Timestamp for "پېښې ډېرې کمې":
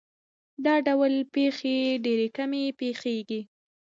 1.33-2.63